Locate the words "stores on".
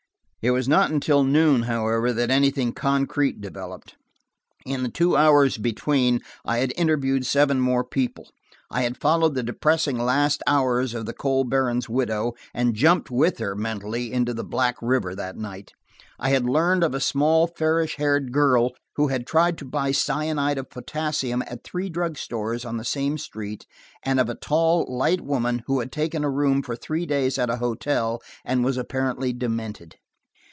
22.17-22.77